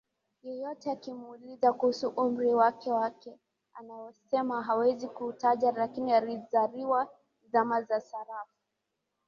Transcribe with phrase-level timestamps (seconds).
[0.43, 3.37] Yeyote akimuuliza kuhusu umri wake wake
[3.73, 7.09] anasema hawezi kuutaja lakini alizaliwa
[7.51, 8.57] zama za sarafu